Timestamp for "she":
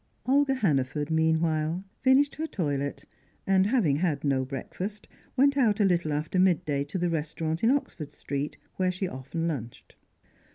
8.91-9.07